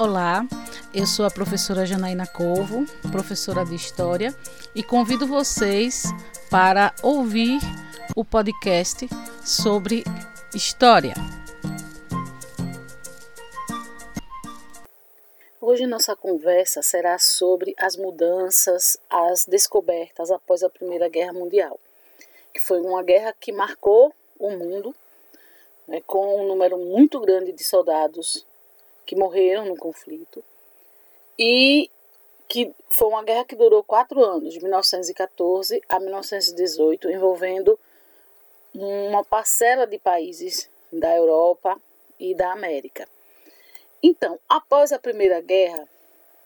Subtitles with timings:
[0.00, 0.46] Olá,
[0.94, 4.32] eu sou a professora Janaína Corvo, professora de História,
[4.72, 6.04] e convido vocês
[6.48, 7.58] para ouvir
[8.14, 9.08] o podcast
[9.44, 10.04] sobre
[10.54, 11.14] História.
[15.60, 21.76] Hoje nossa conversa será sobre as mudanças, as descobertas após a Primeira Guerra Mundial,
[22.54, 24.94] que foi uma guerra que marcou o mundo,
[25.88, 28.46] né, com um número muito grande de soldados
[29.08, 30.44] que morreram no conflito
[31.38, 31.90] e
[32.46, 37.80] que foi uma guerra que durou quatro anos, de 1914 a 1918, envolvendo
[38.74, 41.80] uma parcela de países da Europa
[42.20, 43.08] e da América.
[44.02, 45.88] Então, após a Primeira Guerra,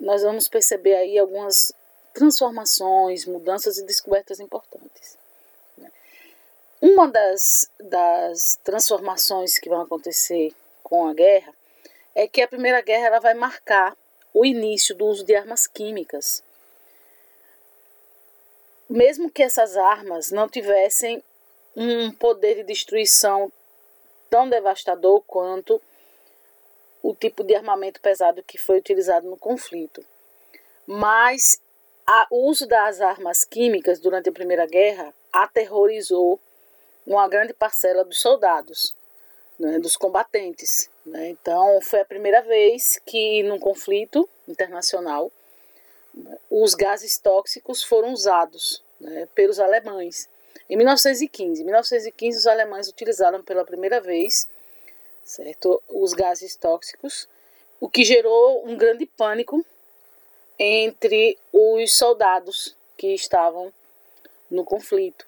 [0.00, 1.74] nós vamos perceber aí algumas
[2.14, 5.18] transformações, mudanças e descobertas importantes.
[5.76, 5.92] Né?
[6.80, 11.54] Uma das, das transformações que vão acontecer com a guerra
[12.16, 13.94] é que a Primeira Guerra ela vai marcar
[14.32, 16.42] o início do uso de armas químicas.
[18.88, 21.22] Mesmo que essas armas não tivessem
[21.76, 23.52] um poder de destruição
[24.30, 25.80] tão devastador quanto
[27.02, 30.02] o tipo de armamento pesado que foi utilizado no conflito.
[30.86, 31.60] Mas
[32.30, 36.40] o uso das armas químicas durante a Primeira Guerra aterrorizou
[37.06, 38.94] uma grande parcela dos soldados,
[39.58, 40.90] né, dos combatentes.
[41.04, 41.30] Né?
[41.30, 45.30] Então, foi a primeira vez que, num conflito internacional,
[46.50, 50.28] os gases tóxicos foram usados né, pelos alemães.
[50.68, 54.48] Em 1915, 1915 os alemães utilizaram pela primeira vez
[55.26, 57.28] certo, os gases tóxicos,
[57.80, 59.66] o que gerou um grande pânico
[60.58, 63.72] entre os soldados que estavam
[64.48, 65.26] no conflito.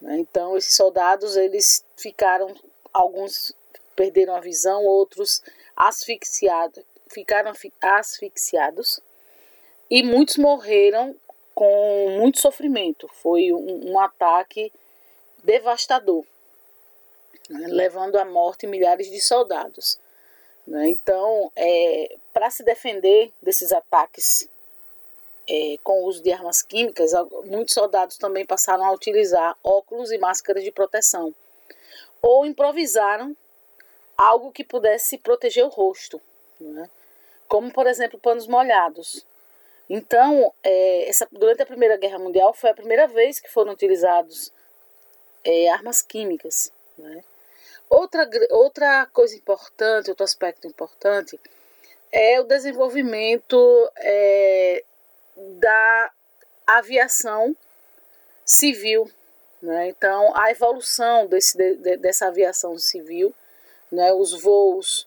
[0.00, 0.18] Né?
[0.18, 2.54] Então, esses soldados eles ficaram
[2.92, 3.52] alguns
[3.94, 5.42] perderam a visão, outros
[5.76, 9.00] asfixiados, ficaram asfixiados
[9.90, 11.14] e muitos morreram
[11.54, 13.08] com muito sofrimento.
[13.08, 14.72] Foi um, um ataque
[15.42, 16.24] devastador,
[17.50, 19.98] né, levando à morte milhares de soldados.
[20.66, 20.88] Né.
[20.88, 24.48] Então, é, para se defender desses ataques
[25.48, 27.12] é, com o uso de armas químicas,
[27.44, 31.34] muitos soldados também passaram a utilizar óculos e máscaras de proteção,
[32.22, 33.36] ou improvisaram
[34.22, 36.20] algo que pudesse proteger o rosto,
[36.60, 36.88] né?
[37.48, 39.26] como por exemplo panos molhados.
[39.90, 44.52] Então, é, essa, durante a Primeira Guerra Mundial foi a primeira vez que foram utilizados
[45.44, 46.72] é, armas químicas.
[46.96, 47.22] Né?
[47.90, 51.38] Outra, outra coisa importante, outro aspecto importante,
[52.10, 54.84] é o desenvolvimento é,
[55.36, 56.10] da
[56.66, 57.54] aviação
[58.44, 59.10] civil.
[59.60, 59.88] Né?
[59.88, 63.34] Então, a evolução desse, de, dessa aviação civil
[63.92, 65.06] né, os voos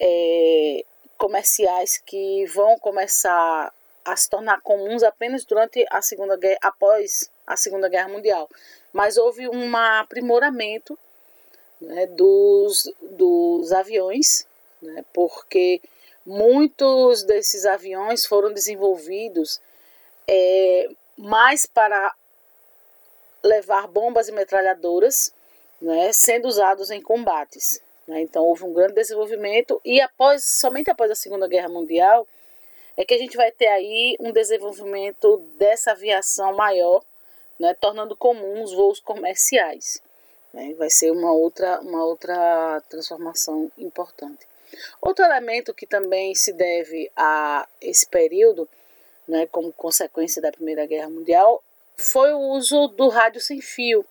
[0.00, 0.84] é,
[1.16, 3.72] comerciais que vão começar
[4.04, 8.50] a se tornar comuns apenas durante a segunda guerra, após a segunda guerra mundial,
[8.92, 10.98] mas houve um aprimoramento
[11.80, 14.46] né, dos, dos aviões,
[14.82, 15.80] né, porque
[16.26, 19.60] muitos desses aviões foram desenvolvidos
[20.26, 22.14] é, mais para
[23.42, 25.32] levar bombas e metralhadoras,
[25.80, 27.80] né, sendo usados em combates.
[28.06, 28.20] Né?
[28.20, 32.26] Então houve um grande desenvolvimento e após somente após a Segunda Guerra Mundial
[32.96, 37.02] é que a gente vai ter aí um desenvolvimento dessa aviação maior,
[37.58, 37.74] né?
[37.74, 40.00] tornando comum os voos comerciais.
[40.52, 40.74] Né?
[40.74, 44.46] Vai ser uma outra, uma outra transformação importante.
[45.00, 48.68] Outro elemento que também se deve a esse período,
[49.26, 51.62] né, como consequência da Primeira Guerra Mundial,
[51.96, 54.04] foi o uso do rádio sem fio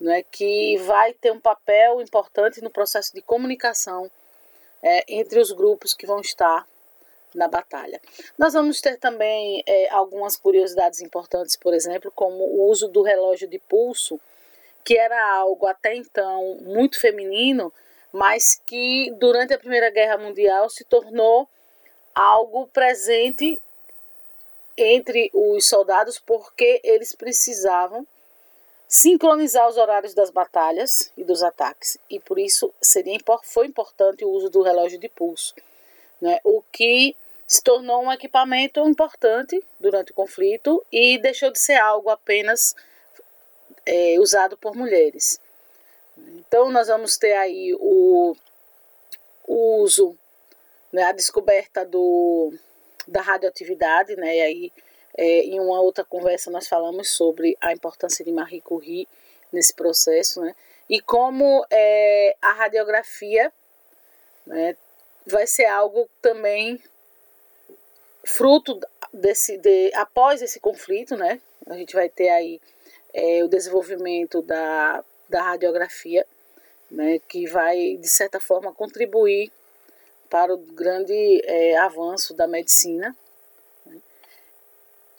[0.00, 4.10] né, que vai ter um papel importante no processo de comunicação
[4.82, 6.66] é, entre os grupos que vão estar
[7.34, 8.00] na batalha.
[8.38, 13.48] Nós vamos ter também é, algumas curiosidades importantes, por exemplo, como o uso do relógio
[13.48, 14.20] de pulso,
[14.84, 17.72] que era algo até então muito feminino,
[18.12, 21.48] mas que durante a Primeira Guerra Mundial se tornou
[22.14, 23.60] algo presente
[24.76, 28.06] entre os soldados porque eles precisavam
[28.88, 34.30] sincronizar os horários das batalhas e dos ataques, e por isso seria, foi importante o
[34.30, 35.54] uso do relógio de pulso,
[36.20, 36.40] né?
[36.42, 37.14] o que
[37.46, 42.74] se tornou um equipamento importante durante o conflito e deixou de ser algo apenas
[43.84, 45.38] é, usado por mulheres.
[46.16, 48.34] Então, nós vamos ter aí o,
[49.46, 50.16] o uso,
[50.92, 52.52] né, a descoberta do,
[53.06, 54.72] da radioatividade, né, e aí
[55.18, 59.08] é, em uma outra conversa nós falamos sobre a importância de Marie Curie
[59.52, 60.54] nesse processo, né?
[60.88, 63.52] E como é, a radiografia
[64.46, 64.76] né,
[65.26, 66.80] vai ser algo também
[68.24, 68.80] fruto
[69.12, 72.60] desse, de, após esse conflito, né, a gente vai ter aí
[73.12, 76.24] é, o desenvolvimento da, da radiografia,
[76.90, 79.50] né, que vai, de certa forma, contribuir
[80.30, 83.14] para o grande é, avanço da medicina.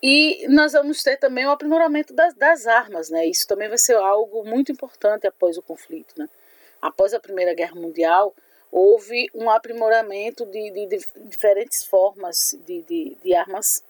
[0.01, 3.25] E nós vamos ter também o aprimoramento das, das, armas, né?
[3.25, 6.29] Isso também vai ser algo muito importante após o conflito, né?
[6.81, 8.33] Após a Primeira Guerra Mundial,
[8.71, 13.83] houve um aprimoramento de, de, de diferentes formas de, de, de armas,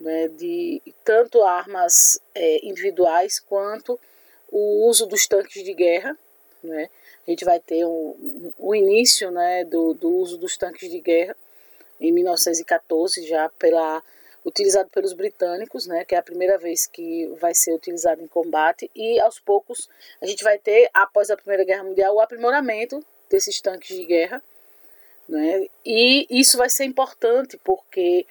[0.00, 3.98] né, de tanto armas é, individuais quanto
[4.50, 6.16] o uso dos tanques de guerra.
[6.62, 6.90] Né.
[7.26, 11.36] A gente vai ter o, o início né, do, do uso dos tanques de guerra
[12.00, 14.02] em 1914, já pela
[14.48, 18.90] utilizado pelos britânicos, né, que é a primeira vez que vai ser utilizado em combate,
[18.94, 19.88] e aos poucos
[20.20, 24.42] a gente vai ter, após a Primeira Guerra Mundial, o aprimoramento desses tanques de guerra.
[25.28, 25.66] Né?
[25.84, 28.26] E isso vai ser importante porque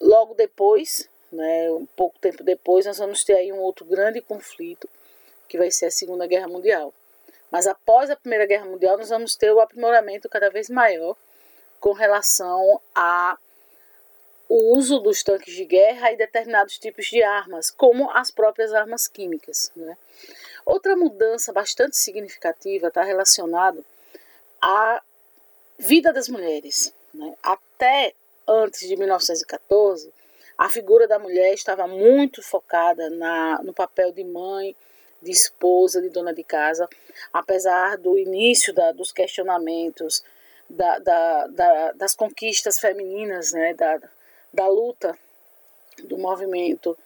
[0.00, 4.88] logo depois, né, um pouco tempo depois, nós vamos ter aí um outro grande conflito,
[5.48, 6.94] que vai ser a Segunda Guerra Mundial.
[7.50, 11.14] Mas após a Primeira Guerra Mundial, nós vamos ter o aprimoramento cada vez maior
[11.78, 13.36] com relação a
[14.54, 19.08] o uso dos tanques de guerra e determinados tipos de armas, como as próprias armas
[19.08, 19.72] químicas.
[19.74, 19.96] Né?
[20.66, 23.82] Outra mudança bastante significativa está relacionada
[24.60, 25.02] à
[25.78, 26.92] vida das mulheres.
[27.14, 27.34] Né?
[27.42, 28.12] Até
[28.46, 30.12] antes de 1914,
[30.58, 34.76] a figura da mulher estava muito focada na, no papel de mãe,
[35.22, 36.86] de esposa, de dona de casa,
[37.32, 40.22] apesar do início da, dos questionamentos,
[40.68, 43.98] da, da, da, das conquistas femininas, né, da,
[44.52, 45.18] da luta
[46.04, 46.96] do movimento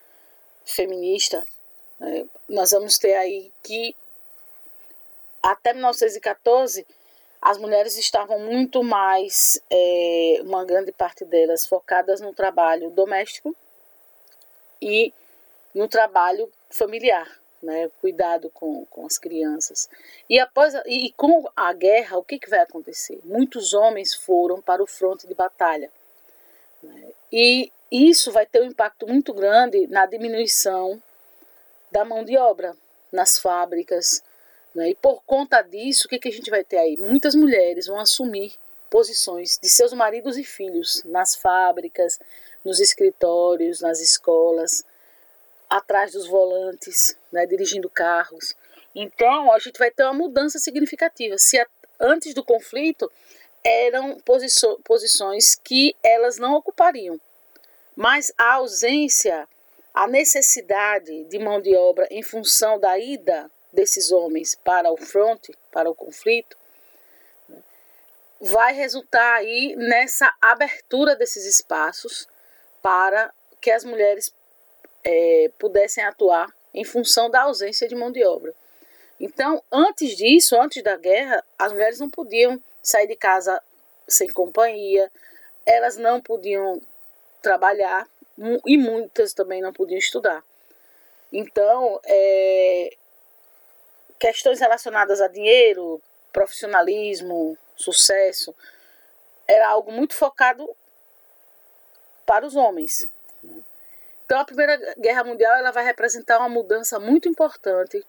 [0.64, 1.44] feminista
[2.00, 3.94] é, nós vamos ter aí que
[5.42, 6.86] até 1914
[7.40, 13.54] as mulheres estavam muito mais, é, uma grande parte delas, focadas no trabalho doméstico
[14.82, 15.12] e
[15.74, 17.30] no trabalho familiar,
[17.62, 19.88] né, cuidado com, com as crianças.
[20.28, 23.20] E após e com a guerra, o que, que vai acontecer?
[23.24, 25.90] Muitos homens foram para o fronte de batalha.
[26.82, 31.00] Né, e isso vai ter um impacto muito grande na diminuição
[31.90, 32.76] da mão de obra
[33.12, 34.22] nas fábricas.
[34.74, 34.90] Né?
[34.90, 36.96] E por conta disso, o que, que a gente vai ter aí?
[36.96, 38.54] Muitas mulheres vão assumir
[38.90, 42.18] posições de seus maridos e filhos nas fábricas,
[42.64, 44.84] nos escritórios, nas escolas,
[45.68, 48.54] atrás dos volantes, né, dirigindo carros.
[48.94, 51.38] Então, a gente vai ter uma mudança significativa.
[51.38, 51.66] Se a,
[52.00, 53.10] antes do conflito
[53.66, 54.16] eram
[54.84, 57.20] posições que elas não ocupariam,
[57.96, 59.48] mas a ausência
[59.92, 65.54] a necessidade de mão de obra em função da ida desses homens para o fronte,
[65.72, 66.54] para o conflito,
[67.48, 67.62] né,
[68.38, 72.28] vai resultar aí nessa abertura desses espaços
[72.82, 74.34] para que as mulheres
[75.02, 78.52] é, pudessem atuar em função da ausência de mão de obra.
[79.18, 83.60] Então, antes disso, antes da guerra, as mulheres não podiam sair de casa
[84.06, 85.10] sem companhia,
[85.66, 86.80] elas não podiam
[87.42, 88.08] trabalhar,
[88.64, 90.44] e muitas também não podiam estudar.
[91.32, 92.96] Então, é,
[94.20, 96.00] questões relacionadas a dinheiro,
[96.32, 98.54] profissionalismo, sucesso,
[99.48, 100.68] era algo muito focado
[102.24, 103.08] para os homens.
[104.24, 108.04] Então, a Primeira Guerra Mundial ela vai representar uma mudança muito importante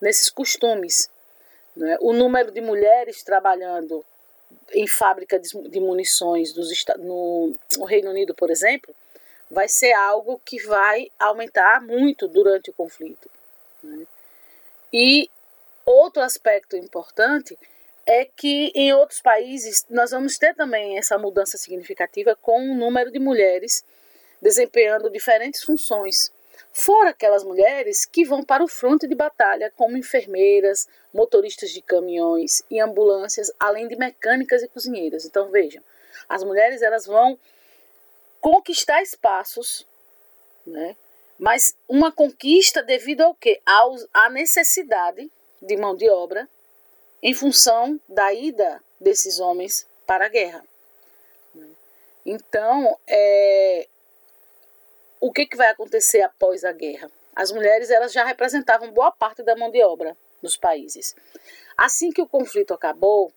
[0.00, 1.08] nesses costumes.
[1.76, 1.96] Né?
[2.00, 4.04] O número de mulheres trabalhando
[4.72, 6.54] em fábrica de munições
[6.98, 8.94] no, no Reino Unido, por exemplo,
[9.50, 13.30] vai ser algo que vai aumentar muito durante o conflito.
[13.82, 14.06] Né?
[14.92, 15.30] E
[15.84, 17.56] outro aspecto importante
[18.04, 23.10] é que em outros países nós vamos ter também essa mudança significativa com o número
[23.10, 23.84] de mulheres
[24.40, 26.32] desempenhando diferentes funções,
[26.72, 32.62] fora aquelas mulheres que vão para o fronte de batalha como enfermeiras, motoristas de caminhões
[32.70, 35.24] e ambulâncias, além de mecânicas e cozinheiras.
[35.24, 35.82] Então vejam,
[36.28, 37.38] as mulheres elas vão
[38.40, 39.86] conquistar espaços,
[40.66, 40.96] né?
[41.38, 43.60] mas uma conquista devido ao quê?
[44.12, 46.48] À necessidade de mão de obra
[47.22, 50.64] em função da ida desses homens para a guerra.
[51.54, 51.68] Né?
[52.24, 53.88] Então, é,
[55.26, 57.10] o que, que vai acontecer após a guerra?
[57.34, 61.16] As mulheres elas já representavam boa parte da mão de obra nos países.
[61.76, 63.32] Assim que o conflito acabou,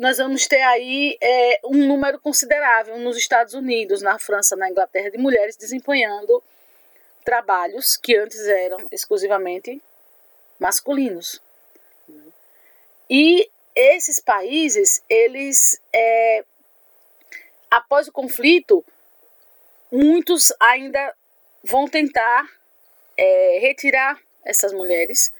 [0.00, 5.10] nós vamos ter aí é, um número considerável nos Estados Unidos, na França, na Inglaterra,
[5.10, 6.42] de mulheres desempenhando
[7.24, 9.80] trabalhos que antes eram exclusivamente
[10.58, 11.40] masculinos.
[13.08, 16.44] E esses países, eles é,
[17.70, 18.84] após o conflito,
[19.90, 21.14] muitos ainda
[21.62, 22.48] vão tentar
[23.16, 25.32] é, retirar essas mulheres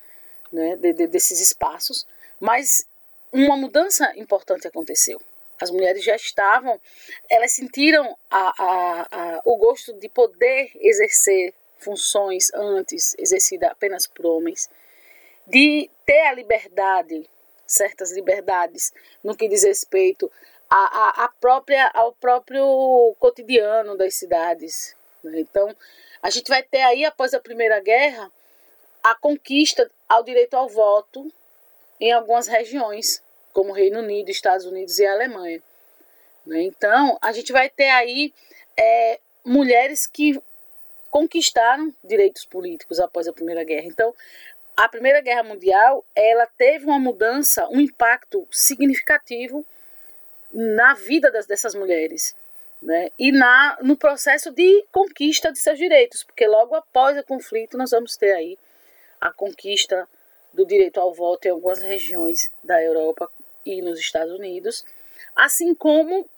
[0.53, 2.07] né, de, de, desses espaços,
[2.41, 2.87] mas
[3.33, 5.21] uma mudança importante aconteceu.
[5.61, 6.81] As mulheres já estavam,
[7.29, 14.27] elas sentiram a, a, a, o gosto de poder exercer funções antes exercidas apenas por
[14.27, 14.69] homens,
[15.47, 17.29] de ter a liberdade,
[17.67, 20.31] certas liberdades no que diz respeito
[20.71, 24.95] a, a, própria, ao próprio cotidiano das cidades.
[25.25, 25.41] Né?
[25.41, 25.75] Então,
[26.23, 28.31] a gente vai ter aí, após a Primeira Guerra,
[29.03, 31.33] a conquista ao direito ao voto
[32.01, 33.23] em algumas regiões,
[33.53, 35.63] como Reino Unido, Estados Unidos e Alemanha.
[36.47, 36.63] Né?
[36.63, 38.33] Então, a gente vai ter aí
[38.77, 40.41] é, mulheres que
[41.11, 43.87] conquistaram direitos políticos após a Primeira Guerra.
[43.87, 44.15] Então,
[44.77, 49.65] a Primeira Guerra Mundial, ela teve uma mudança, um impacto significativo
[50.53, 52.35] na vida das, dessas mulheres.
[52.81, 53.11] Né?
[53.19, 57.91] E na, no processo de conquista de seus direitos, porque logo após o conflito nós
[57.91, 58.59] vamos ter aí
[59.21, 60.09] a conquista
[60.53, 63.31] do direito ao voto em algumas regiões da Europa
[63.67, 64.85] e nos Estados Unidos,
[65.35, 66.29] assim como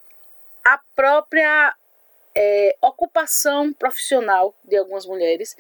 [0.65, 1.75] a própria
[2.35, 5.57] é, ocupação profissional de algumas mulheres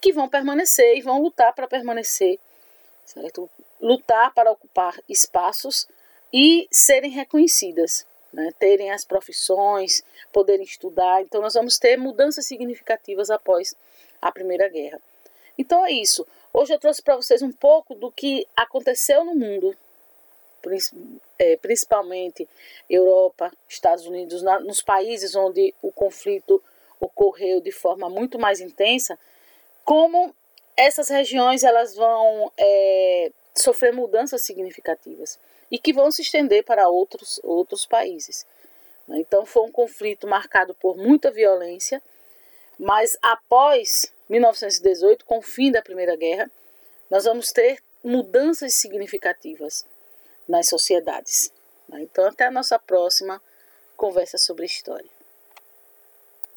[0.00, 2.38] que vão permanecer e vão lutar para permanecer,
[3.04, 3.48] certo?
[3.80, 5.88] Lutar para ocupar espaços
[6.32, 8.52] e serem reconhecidas, né?
[8.58, 11.22] terem as profissões, poderem estudar.
[11.22, 13.74] Então, nós vamos ter mudanças significativas após
[14.20, 15.00] a Primeira Guerra.
[15.58, 16.26] Então, é isso.
[16.52, 19.76] Hoje eu trouxe para vocês um pouco do que aconteceu no mundo,
[21.38, 22.48] é, principalmente
[22.88, 26.62] Europa, Estados Unidos, nos países onde o conflito
[27.00, 29.18] ocorreu de forma muito mais intensa,
[29.84, 30.34] como
[30.76, 35.38] essas regiões elas vão é, sofrer mudanças significativas
[35.70, 38.46] e que vão se estender para outros, outros países.
[39.06, 39.18] Né?
[39.20, 42.02] Então foi um conflito marcado por muita violência,
[42.78, 46.50] mas após 1918, com o fim da Primeira Guerra,
[47.10, 49.84] nós vamos ter mudanças significativas
[50.48, 51.52] nas sociedades.
[51.88, 52.02] Né?
[52.02, 53.42] Então, até a nossa próxima
[53.96, 55.19] conversa sobre história.